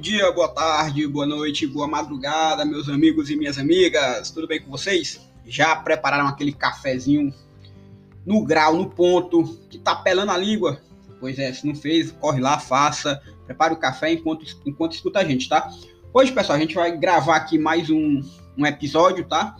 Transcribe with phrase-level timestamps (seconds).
[0.00, 4.30] dia, boa tarde, boa noite, boa madrugada, meus amigos e minhas amigas.
[4.30, 5.20] Tudo bem com vocês?
[5.44, 7.34] Já prepararam aquele cafezinho
[8.24, 10.80] no grau, no ponto, que tá pelando a língua?
[11.18, 13.20] Pois é, se não fez, corre lá, faça.
[13.44, 15.68] Prepare o café enquanto, enquanto escuta a gente, tá?
[16.14, 18.22] Hoje, pessoal, a gente vai gravar aqui mais um,
[18.56, 19.56] um episódio, tá?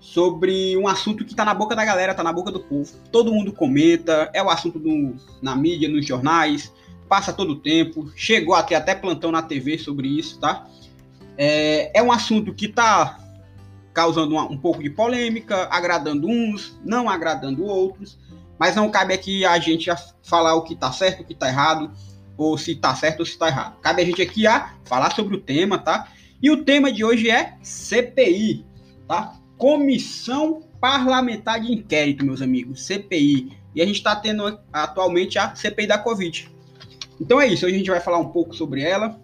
[0.00, 2.90] Sobre um assunto que tá na boca da galera, tá na boca do povo.
[3.12, 6.72] Todo mundo comenta, é o assunto do, na mídia, nos jornais,
[7.08, 10.66] passa todo o tempo, chegou até até plantão na TV sobre isso, tá?
[11.36, 13.18] É, é um assunto que tá
[13.92, 18.18] causando uma, um pouco de polêmica, agradando uns, não agradando outros,
[18.58, 21.48] mas não cabe aqui a gente a falar o que tá certo, o que tá
[21.48, 21.90] errado,
[22.36, 23.78] ou se tá certo ou se tá errado.
[23.80, 26.08] Cabe a gente aqui a falar sobre o tema, tá?
[26.42, 28.64] E o tema de hoje é CPI,
[29.08, 29.34] tá?
[29.56, 33.56] Comissão Parlamentar de Inquérito, meus amigos, CPI.
[33.74, 36.50] E a gente está tendo atualmente a CPI da Covid.
[37.20, 39.20] Então é isso, hoje a gente vai falar um pouco sobre ela.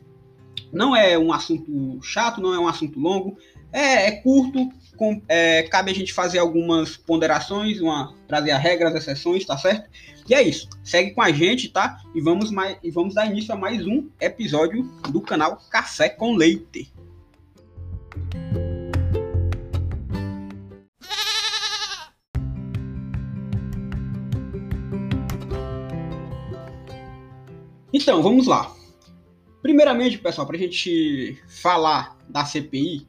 [0.73, 3.37] Não é um assunto chato, não é um assunto longo,
[3.73, 8.95] é, é curto, com, é, cabe a gente fazer algumas ponderações, uma, trazer as regras,
[8.95, 9.89] as exceções, tá certo?
[10.29, 11.99] E é isso, segue com a gente, tá?
[12.15, 16.35] E vamos, mais, e vamos dar início a mais um episódio do canal Café com
[16.35, 16.93] Leite.
[28.03, 28.75] Então, vamos lá.
[29.63, 33.07] Primeiramente, pessoal, para a gente falar da CPI,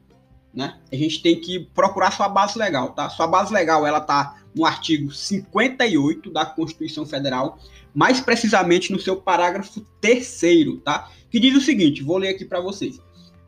[0.54, 3.10] né, a gente tem que procurar sua base legal, tá?
[3.10, 7.58] Sua base legal, ela tá no artigo 58 da Constituição Federal,
[7.92, 11.10] mais precisamente no seu parágrafo terceiro, tá?
[11.28, 13.00] Que diz o seguinte, vou ler aqui para vocês.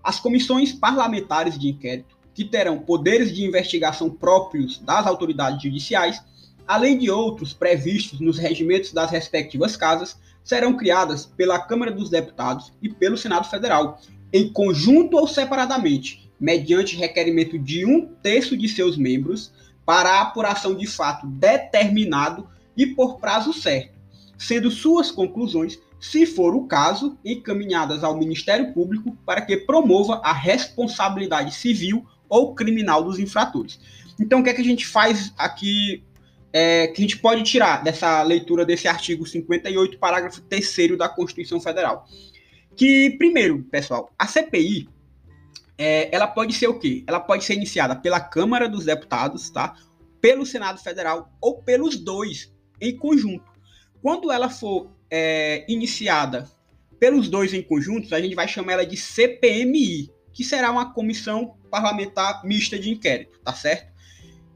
[0.03, 6.21] As comissões parlamentares de inquérito, que terão poderes de investigação próprios das autoridades judiciais,
[6.67, 12.73] além de outros previstos nos regimentos das respectivas casas, serão criadas pela Câmara dos Deputados
[12.81, 14.01] e pelo Senado Federal,
[14.33, 19.53] em conjunto ou separadamente, mediante requerimento de um terço de seus membros,
[19.85, 23.93] para apuração de fato determinado e por prazo certo,
[24.39, 30.33] sendo suas conclusões, se for o caso, encaminhadas ao Ministério Público para que promova a
[30.33, 33.81] responsabilidade civil ou criminal dos infratores.
[34.21, 36.05] Então, o que é que a gente faz aqui
[36.53, 41.61] é, que a gente pode tirar dessa leitura desse artigo 58, parágrafo 3 da Constituição
[41.61, 42.07] Federal.
[42.75, 44.89] Que, primeiro, pessoal, a CPI,
[45.79, 47.05] é, ela pode ser o quê?
[47.07, 49.75] Ela pode ser iniciada pela Câmara dos Deputados, tá?
[50.21, 53.45] Pelo Senado Federal ou pelos dois em conjunto.
[54.03, 56.49] Quando ela for é, iniciada
[56.99, 61.57] pelos dois em conjunto, a gente vai chamar ela de CPMI, que será uma comissão
[61.71, 63.93] parlamentar mista de inquérito, tá certo?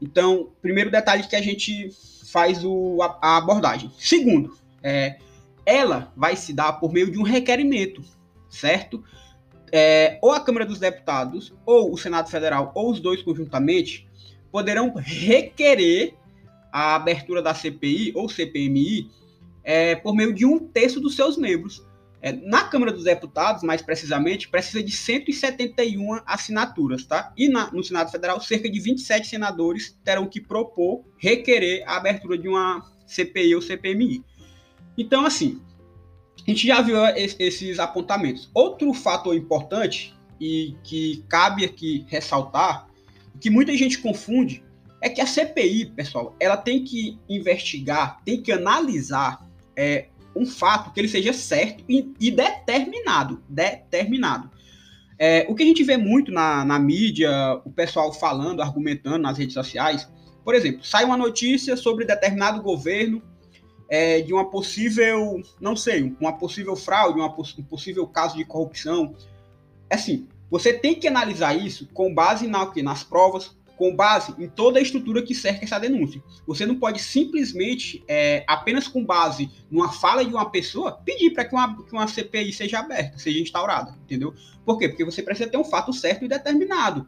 [0.01, 1.89] Então, primeiro detalhe que a gente
[2.31, 3.91] faz o, a, a abordagem.
[3.99, 5.17] Segundo, é,
[5.65, 8.01] ela vai se dar por meio de um requerimento,
[8.49, 9.03] certo?
[9.71, 14.07] É, ou a Câmara dos Deputados, ou o Senado Federal, ou os dois conjuntamente,
[14.51, 16.15] poderão requerer
[16.71, 19.09] a abertura da CPI ou CPMI
[19.63, 21.85] é, por meio de um terço dos seus membros.
[22.21, 27.33] É, na Câmara dos Deputados, mais precisamente, precisa de 171 assinaturas, tá?
[27.35, 32.37] E na, no Senado Federal, cerca de 27 senadores terão que propor, requerer a abertura
[32.37, 34.23] de uma CPI ou CPMI.
[34.95, 35.59] Então, assim,
[36.47, 38.51] a gente já viu esses apontamentos.
[38.53, 42.87] Outro fator importante e que cabe aqui ressaltar,
[43.39, 44.63] que muita gente confunde,
[45.01, 49.43] é que a CPI, pessoal, ela tem que investigar, tem que analisar
[49.75, 53.43] é, um fato que ele seja certo e, e determinado.
[53.47, 54.49] Determinado.
[55.17, 57.29] É, o que a gente vê muito na, na mídia,
[57.63, 60.09] o pessoal falando, argumentando nas redes sociais,
[60.43, 63.21] por exemplo, sai uma notícia sobre determinado governo
[63.87, 69.13] é, de uma possível, não sei, uma possível fraude, uma, um possível caso de corrupção.
[69.89, 74.47] É assim, você tem que analisar isso com base na, nas provas, com base em
[74.47, 76.21] toda a estrutura que cerca essa denúncia.
[76.45, 81.45] Você não pode simplesmente, é, apenas com base numa fala de uma pessoa, pedir para
[81.45, 84.35] que uma, que uma CPI seja aberta, seja instaurada, entendeu?
[84.63, 84.87] Por quê?
[84.87, 87.07] Porque você precisa ter um fato certo e determinado.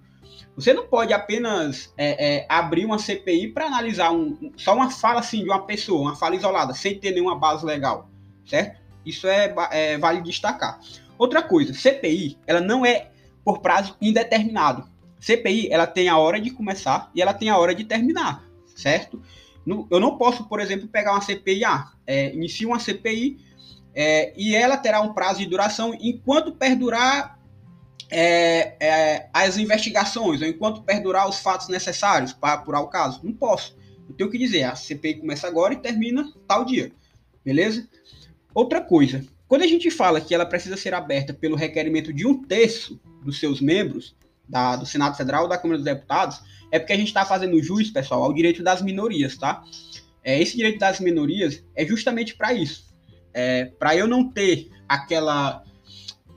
[0.56, 5.20] Você não pode apenas é, é, abrir uma CPI para analisar um, só uma fala
[5.20, 8.10] assim de uma pessoa, uma fala isolada, sem ter nenhuma base legal,
[8.48, 8.82] certo?
[9.06, 10.80] Isso é, é vale destacar.
[11.20, 13.12] Outra coisa, CPI, ela não é
[13.46, 14.92] por prazo indeterminado.
[15.24, 18.44] CPI, ela tem a hora de começar e ela tem a hora de terminar,
[18.76, 19.22] certo?
[19.66, 22.34] Eu não posso, por exemplo, pegar uma CPI, ah, é,
[22.66, 23.38] uma CPI
[23.96, 27.40] é, e ela terá um prazo de duração enquanto perdurar
[28.12, 33.22] é, é, as investigações, ou enquanto perdurar os fatos necessários para apurar o caso.
[33.24, 33.78] Não posso.
[34.10, 36.92] Eu tenho que dizer, a CPI começa agora e termina tal dia.
[37.46, 37.88] Beleza?
[38.54, 42.44] Outra coisa, quando a gente fala que ela precisa ser aberta pelo requerimento de um
[42.44, 44.14] terço dos seus membros,
[44.48, 46.42] da, do Senado Federal ou da Câmara dos Deputados,
[46.72, 49.64] é porque a gente está fazendo jus, pessoal, ao direito das minorias, tá?
[50.24, 52.92] É, esse direito das minorias é justamente para isso.
[53.34, 55.64] É, para eu não ter aquela,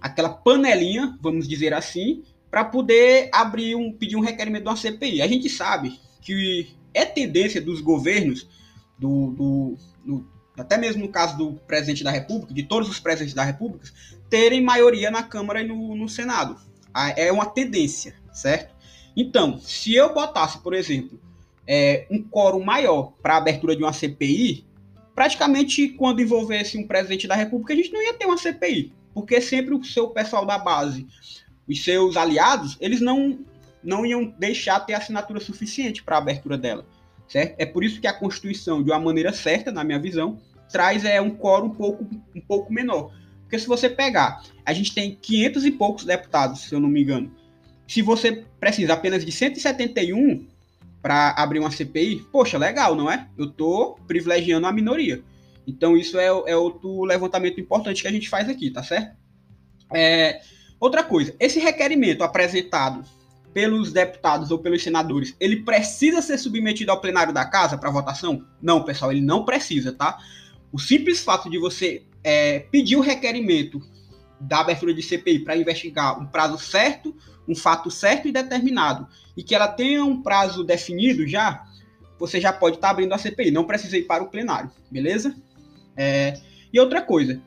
[0.00, 5.22] aquela panelinha, vamos dizer assim, para poder abrir um, pedir um requerimento de uma CPI.
[5.22, 8.48] A gente sabe que é tendência dos governos,
[8.98, 10.26] do, do, do,
[10.58, 13.86] até mesmo no caso do presidente da República, de todos os presidentes da República,
[14.28, 16.58] terem maioria na Câmara e no, no Senado.
[17.16, 18.74] É uma tendência, certo?
[19.16, 21.18] Então, se eu botasse, por exemplo,
[21.66, 24.66] é, um quórum maior para a abertura de uma CPI,
[25.14, 29.40] praticamente quando envolvesse um presidente da República, a gente não ia ter uma CPI, porque
[29.40, 31.06] sempre o seu pessoal da base,
[31.66, 33.38] os seus aliados, eles não,
[33.82, 36.86] não iam deixar ter assinatura suficiente para a abertura dela,
[37.26, 37.54] certo?
[37.58, 40.38] É por isso que a Constituição, de uma maneira certa, na minha visão,
[40.70, 43.12] traz é, um quórum um pouco, um pouco menor.
[43.56, 47.02] Porque se você pegar, a gente tem 500 e poucos deputados, se eu não me
[47.02, 47.34] engano.
[47.88, 50.46] Se você precisa apenas de 171
[51.00, 53.26] para abrir uma CPI, poxa, legal, não é?
[53.38, 55.22] Eu tô privilegiando a minoria.
[55.66, 59.16] Então isso é, é outro levantamento importante que a gente faz aqui, tá certo?
[59.94, 60.42] É,
[60.78, 63.04] outra coisa, esse requerimento apresentado
[63.54, 68.44] pelos deputados ou pelos senadores, ele precisa ser submetido ao plenário da casa para votação?
[68.60, 70.18] Não, pessoal, ele não precisa, tá?
[70.76, 73.80] O simples fato de você é, pedir o requerimento
[74.38, 77.16] da abertura de CPI para investigar um prazo certo,
[77.48, 81.64] um fato certo e determinado, e que ela tenha um prazo definido já,
[82.18, 85.34] você já pode estar tá abrindo a CPI, não precisa ir para o plenário, beleza?
[85.96, 86.38] É,
[86.70, 87.40] e outra coisa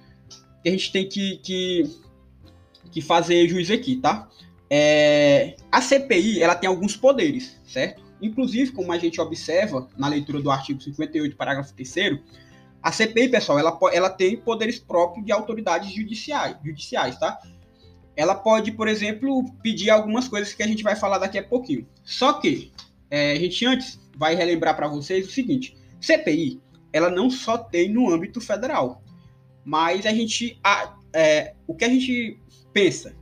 [0.64, 1.84] que a gente tem que, que,
[2.92, 4.28] que fazer juízo aqui, tá?
[4.68, 8.02] É, a CPI ela tem alguns poderes, certo?
[8.20, 12.20] Inclusive, como a gente observa na leitura do artigo 58, parágrafo 3
[12.82, 17.40] a CPI, pessoal, ela, ela tem poderes próprios de autoridades judiciais, judiciais, tá?
[18.16, 21.88] Ela pode, por exemplo, pedir algumas coisas que a gente vai falar daqui a pouquinho.
[22.04, 22.72] Só que
[23.10, 26.62] é, a gente antes vai relembrar para vocês o seguinte: CPI,
[26.92, 29.02] ela não só tem no âmbito federal,
[29.64, 32.40] mas a gente, a, é, o que a gente
[32.74, 33.16] pensa,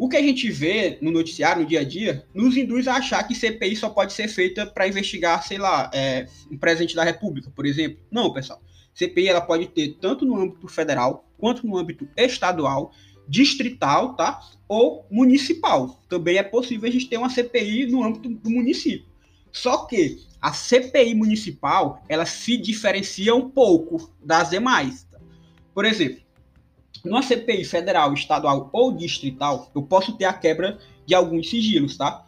[0.00, 3.22] o que a gente vê no noticiário, no dia a dia, nos induz a achar
[3.22, 7.52] que CPI só pode ser feita para investigar, sei lá, é, um presidente da República,
[7.54, 7.98] por exemplo.
[8.10, 8.62] Não, pessoal.
[8.94, 12.92] CPI ela pode ter tanto no âmbito federal quanto no âmbito estadual,
[13.28, 14.40] distrital, tá?
[14.66, 16.02] Ou municipal.
[16.08, 19.04] Também é possível a gente ter uma CPI no âmbito do município.
[19.52, 25.04] Só que a CPI municipal ela se diferencia um pouco das demais.
[25.12, 25.18] Tá?
[25.74, 26.22] Por exemplo,
[27.04, 32.26] numa CPI federal, estadual ou distrital, eu posso ter a quebra de alguns sigilos, tá?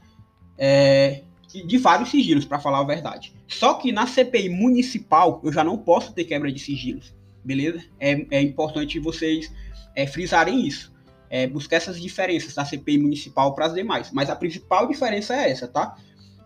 [0.57, 3.35] É, de vários sigilos, para falar a verdade.
[3.47, 7.15] Só que na CPI municipal, eu já não posso ter quebra de sigilos,
[7.45, 7.83] beleza?
[8.01, 9.53] É, é importante vocês
[9.95, 10.93] é, frisarem isso.
[11.29, 14.11] É, buscar essas diferenças da CPI municipal para as demais.
[14.13, 15.97] Mas a principal diferença é essa, tá?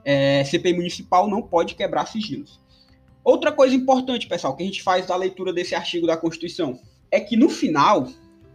[0.05, 2.61] É, CPI municipal não pode quebrar sigilos.
[3.25, 6.79] Outra coisa importante, pessoal, que a gente faz da leitura desse artigo da Constituição
[7.11, 8.09] é que no final,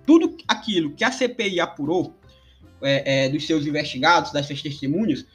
[0.05, 2.15] tudo aquilo que a CPI apurou
[2.81, 5.25] é, é, dos seus investigados, das suas testemunhas,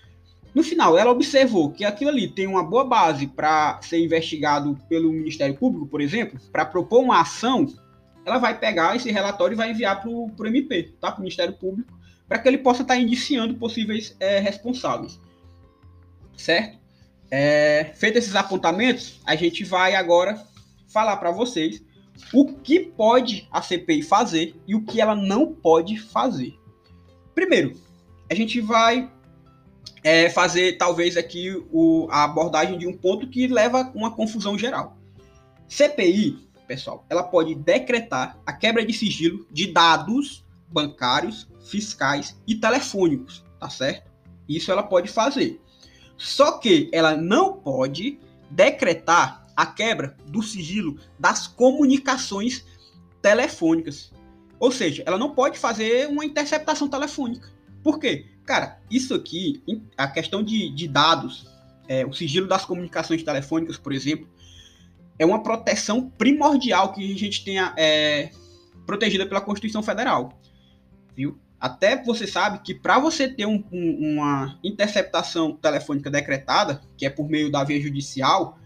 [0.55, 5.13] no final ela observou que aquilo ali tem uma boa base para ser investigado pelo
[5.13, 7.67] Ministério Público, por exemplo, para propor uma ação,
[8.25, 11.13] ela vai pegar esse relatório e vai enviar para o MP, tá?
[11.13, 15.21] para o Ministério Público, para que ele possa estar tá indiciando possíveis é, responsáveis.
[16.37, 16.79] Certo?
[17.31, 20.43] É, feito esses apontamentos, a gente vai agora
[20.89, 21.83] falar para vocês
[22.33, 26.59] o que pode a CPI fazer e o que ela não pode fazer.
[27.35, 27.75] Primeiro,
[28.31, 29.11] a gente vai
[30.03, 34.97] é, fazer talvez aqui o, a abordagem de um ponto que leva uma confusão geral.
[35.69, 43.45] CPI, pessoal, ela pode decretar a quebra de sigilo de dados bancários, fiscais e telefônicos,
[43.59, 44.11] tá certo?
[44.49, 45.61] Isso ela pode fazer.
[46.17, 48.19] Só que ela não pode
[48.51, 52.65] decretar a quebra do sigilo das comunicações
[53.23, 54.13] telefônicas.
[54.61, 57.51] Ou seja, ela não pode fazer uma interceptação telefônica.
[57.83, 58.27] Por quê?
[58.45, 59.63] Cara, isso aqui,
[59.97, 61.49] a questão de, de dados,
[61.89, 64.29] é, o sigilo das comunicações telefônicas, por exemplo,
[65.19, 68.31] é uma proteção primordial que a gente tenha é,
[68.87, 70.39] protegida pela Constituição Federal.
[71.17, 71.39] Viu?
[71.59, 77.11] Até você sabe que para você ter um, um, uma interceptação telefônica decretada, que é
[77.11, 78.59] por meio da via judicial,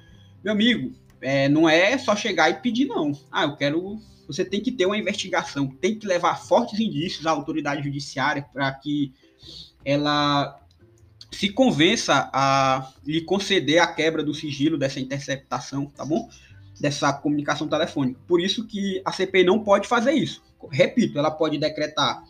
[0.43, 3.13] meu amigo, é, não é só chegar e pedir, não.
[3.31, 4.01] Ah, eu quero.
[4.27, 8.73] Você tem que ter uma investigação, tem que levar fortes indícios à autoridade judiciária para
[8.73, 9.13] que
[9.85, 10.57] ela
[11.33, 16.29] se convença a lhe conceder a quebra do sigilo dessa interceptação, tá bom?
[16.81, 18.19] dessa comunicação telefônica.
[18.27, 20.43] Por isso que a CPI não pode fazer isso.
[20.73, 22.25] Repito, ela pode decretar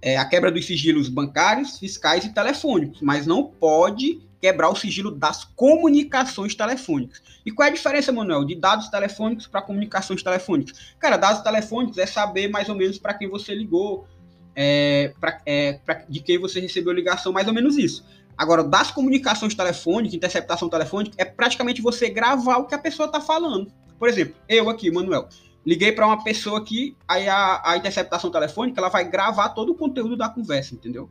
[0.00, 5.10] é, a quebra dos sigilos bancários, fiscais e telefônicos, mas não pode quebrar o sigilo
[5.10, 7.22] das comunicações telefônicas.
[7.46, 10.94] E qual é a diferença, Manuel, de dados telefônicos para comunicações telefônicas?
[10.98, 14.06] Cara, dados telefônicos é saber mais ou menos para quem você ligou,
[14.54, 18.04] é, pra, é, pra, de quem você recebeu ligação, mais ou menos isso.
[18.36, 23.22] Agora, das comunicações telefônicas, interceptação telefônica, é praticamente você gravar o que a pessoa está
[23.22, 23.72] falando.
[23.98, 25.26] Por exemplo, eu aqui, Manuel,
[25.64, 29.74] liguei para uma pessoa aqui, aí a, a interceptação telefônica ela vai gravar todo o
[29.74, 31.08] conteúdo da conversa, entendeu?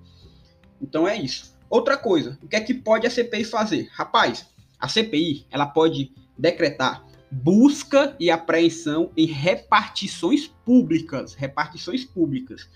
[0.79, 1.51] Então é isso.
[1.69, 3.89] Outra coisa, o que é que pode a CPI fazer?
[3.91, 4.47] Rapaz,
[4.79, 12.69] a CPI ela pode decretar busca e apreensão em repartições públicas, repartições públicas.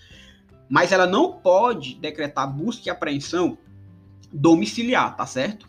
[0.69, 3.57] Mas ela não pode decretar busca e apreensão
[4.31, 5.67] domiciliar, tá certo?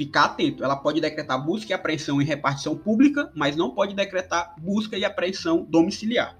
[0.00, 0.64] ficar atento.
[0.64, 5.04] Ela pode decretar busca e apreensão em repartição pública, mas não pode decretar busca e
[5.04, 6.38] apreensão domiciliar.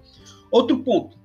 [0.49, 1.15] Outro ponto.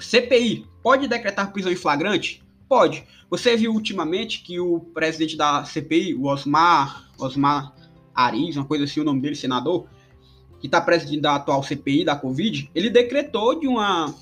[0.00, 2.42] CPI pode decretar prisão em flagrante?
[2.70, 3.04] Pode.
[3.28, 7.74] Você viu ultimamente que o presidente da CPI, o Osmar, Osmar
[8.14, 9.88] Ariz, uma coisa assim, o nome dele, senador,
[10.60, 14.14] que está presidindo a atual CPI da Covid, ele decretou de uma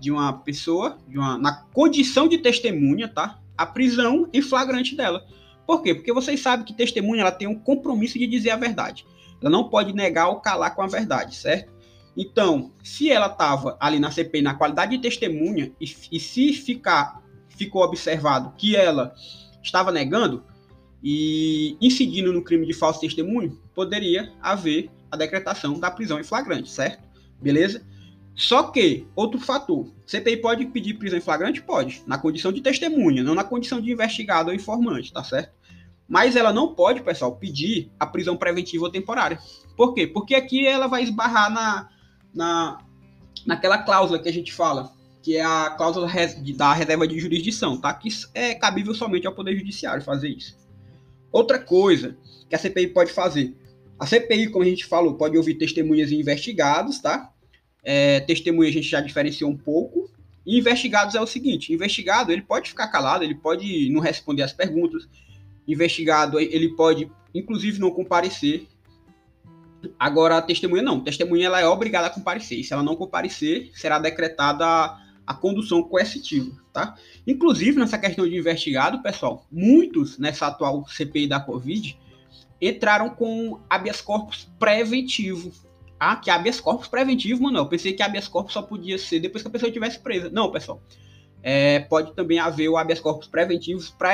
[0.00, 3.38] de uma pessoa, de uma, na condição de testemunha, tá?
[3.56, 5.24] A prisão em flagrante dela.
[5.64, 5.94] Por quê?
[5.94, 9.06] Porque vocês sabem que testemunha ela tem um compromisso de dizer a verdade.
[9.40, 11.72] Ela não pode negar ou calar com a verdade, certo?
[12.16, 17.22] Então, se ela estava ali na CPI na qualidade de testemunha e, e se ficar
[17.64, 19.14] ficou observado que ela
[19.62, 20.44] estava negando
[21.02, 26.70] e incidindo no crime de falso testemunho, poderia haver a decretação da prisão em flagrante,
[26.70, 27.02] certo?
[27.40, 27.84] Beleza?
[28.34, 31.62] Só que, outro fator, CPI pode pedir prisão em flagrante?
[31.62, 35.52] Pode, na condição de testemunha, não na condição de investigado ou informante, tá certo?
[36.08, 39.38] Mas ela não pode, pessoal, pedir a prisão preventiva ou temporária.
[39.76, 40.06] Por quê?
[40.06, 41.88] Porque aqui ela vai esbarrar na,
[42.34, 42.78] na,
[43.46, 44.92] naquela cláusula que a gente fala,
[45.22, 46.10] que é a cláusula
[46.56, 47.94] da reserva de jurisdição, tá?
[47.94, 50.56] Que é cabível somente ao Poder Judiciário fazer isso.
[51.30, 52.16] Outra coisa
[52.48, 53.56] que a CPI pode fazer.
[53.98, 57.32] A CPI, como a gente falou, pode ouvir testemunhas e investigados, tá?
[57.84, 60.10] É, testemunha a gente já diferenciou um pouco.
[60.44, 64.52] E investigados é o seguinte: investigado ele pode ficar calado, ele pode não responder as
[64.52, 65.08] perguntas.
[65.66, 68.66] Investigado ele pode, inclusive, não comparecer.
[69.98, 70.98] Agora a testemunha não.
[70.98, 72.58] A testemunha ela é obrigada a comparecer.
[72.58, 75.00] E se ela não comparecer, será decretada
[75.32, 76.94] a condução coercitiva, tá?
[77.26, 81.98] Inclusive nessa questão de investigado, pessoal, muitos nessa atual CPI da Covid
[82.60, 85.52] entraram com habeas corpus preventivo
[86.04, 87.58] ah, que habeas corpus preventivo, mano.
[87.58, 90.28] Eu pensei que habeas corpus só podia ser depois que a pessoa estivesse presa.
[90.28, 90.82] Não, pessoal.
[91.40, 94.12] É, pode também haver o habeas corpus preventivo para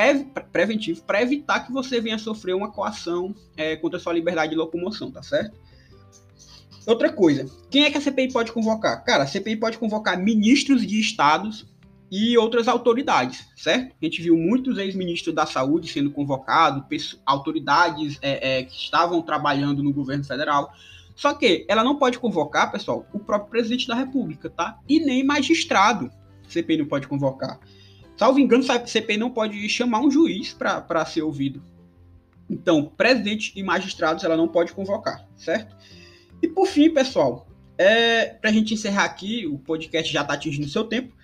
[0.51, 4.55] preventivo para evitar que você venha sofrer uma coação é, contra a sua liberdade de
[4.55, 5.57] locomoção, tá certo?
[6.85, 9.03] Outra coisa, quem é que a CPI pode convocar?
[9.03, 11.67] Cara, a CPI pode convocar ministros de estados
[12.11, 13.95] e outras autoridades, certo?
[14.01, 19.83] A gente viu muitos ex-ministros da saúde sendo convocados, autoridades é, é, que estavam trabalhando
[19.83, 20.73] no governo federal.
[21.15, 24.79] Só que ela não pode convocar, pessoal, o próprio presidente da República, tá?
[24.87, 26.09] E nem magistrado.
[26.47, 27.59] CPI não pode convocar.
[28.17, 31.61] Salvo engano, a CPI não pode chamar um juiz para ser ouvido.
[32.49, 35.75] Então, presidente e magistrados ela não pode convocar, certo?
[36.41, 40.67] E por fim, pessoal, é, para a gente encerrar aqui, o podcast já está atingindo
[40.67, 41.15] seu tempo.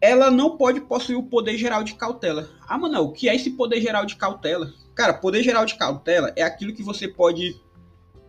[0.00, 2.48] Ela não pode possuir o poder geral de cautela.
[2.68, 4.72] Ah, mano, o que é esse poder geral de cautela?
[4.94, 7.54] Cara, poder geral de cautela é aquilo que você pode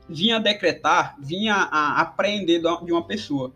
[0.07, 3.53] vinha decretar, vinha a apreender de uma pessoa,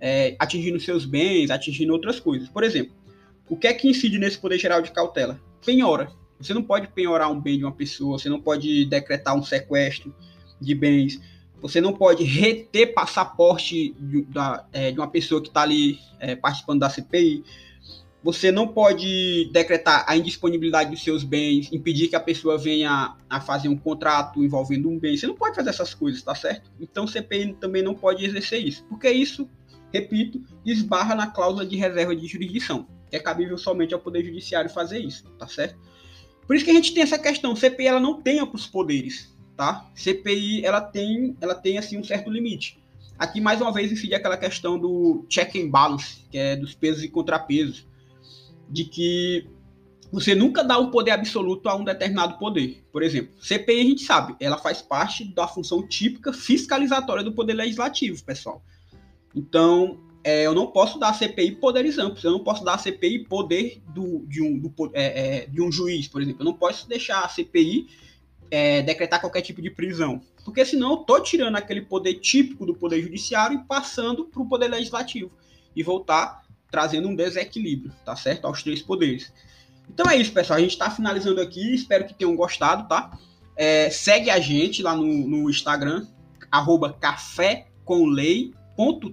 [0.00, 2.48] é, atingindo seus bens, atingindo outras coisas.
[2.48, 2.92] Por exemplo,
[3.48, 5.40] o que é que incide nesse poder geral de cautela?
[5.64, 6.10] Penhora.
[6.38, 10.14] Você não pode penhorar um bem de uma pessoa, você não pode decretar um sequestro
[10.60, 11.20] de bens,
[11.64, 16.36] você não pode reter passaporte de, da, é, de uma pessoa que está ali é,
[16.36, 17.42] participando da CPI,
[18.22, 23.40] você não pode decretar a indisponibilidade dos seus bens, impedir que a pessoa venha a
[23.40, 25.16] fazer um contrato envolvendo um bem.
[25.16, 26.70] Você não pode fazer essas coisas, tá certo?
[26.78, 29.48] Então CPI também não pode exercer isso, porque isso,
[29.90, 34.68] repito, esbarra na cláusula de reserva de jurisdição, que é cabível somente ao Poder Judiciário
[34.68, 35.78] fazer isso, tá certo?
[36.46, 39.90] Por isso que a gente tem essa questão, CPI ela não tem amplos poderes, tá?
[39.94, 42.82] CPI ela tem, ela tem assim um certo limite.
[43.18, 47.02] Aqui mais uma vez incide aquela questão do check and balance, que é dos pesos
[47.04, 47.86] e contrapesos
[48.68, 49.46] de que
[50.10, 52.84] você nunca dá um poder absoluto a um determinado poder.
[52.92, 57.54] Por exemplo, CPI a gente sabe, ela faz parte da função típica fiscalizatória do poder
[57.54, 58.62] legislativo, pessoal.
[59.34, 62.78] Então, é, eu não posso dar a CPI poderes amplos, eu não posso dar a
[62.78, 66.42] CPI poder do, de, um, do, é, é, de um juiz, por exemplo.
[66.42, 67.88] Eu não posso deixar a CPI
[68.50, 70.20] é, decretar qualquer tipo de prisão.
[70.44, 74.48] Porque senão eu tô tirando aquele poder típico do poder judiciário e passando para o
[74.48, 75.30] poder legislativo.
[75.74, 78.46] E voltar trazendo um desequilíbrio, tá certo?
[78.46, 79.32] Aos três poderes.
[79.88, 80.58] Então é isso, pessoal.
[80.58, 81.74] A gente está finalizando aqui.
[81.74, 83.16] Espero que tenham gostado, tá?
[83.56, 86.06] É, segue a gente lá no, no Instagram,
[86.50, 88.52] arroba café com lei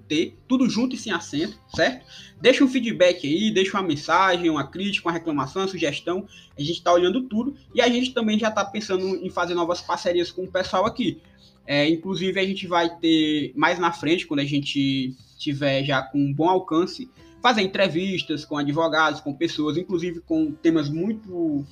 [0.08, 2.06] T, tudo junto e sem acento, certo?
[2.42, 6.28] Deixa um feedback aí, deixa uma mensagem, uma crítica, uma reclamação, uma sugestão.
[6.58, 9.82] A gente está olhando tudo e a gente também já está pensando em fazer novas
[9.82, 11.22] parcerias com o pessoal aqui.
[11.66, 16.20] É, inclusive, a gente vai ter mais na frente, quando a gente tiver já com
[16.20, 17.10] um bom alcance,
[17.42, 21.66] fazer entrevistas com advogados, com pessoas, inclusive com temas muito.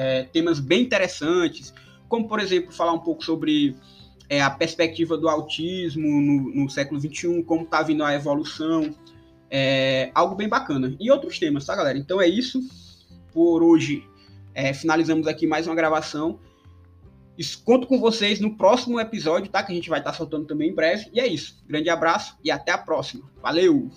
[0.00, 1.74] É, temas bem interessantes,
[2.08, 3.76] como, por exemplo, falar um pouco sobre
[4.28, 8.94] é, a perspectiva do autismo no, no século XXI, como está vindo a evolução,
[9.50, 10.94] é algo bem bacana.
[11.00, 11.98] E outros temas, tá, galera?
[11.98, 12.60] Então é isso.
[13.32, 14.04] Por hoje,
[14.54, 16.38] é, finalizamos aqui mais uma gravação.
[17.64, 19.62] Conto com vocês no próximo episódio, tá?
[19.62, 21.08] Que a gente vai estar tá soltando também em breve.
[21.12, 21.62] E é isso.
[21.66, 23.30] Grande abraço e até a próxima.
[23.40, 23.88] Valeu!